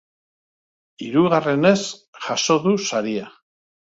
[1.07, 1.81] Hirugarrenez
[2.29, 3.29] jaso du saria.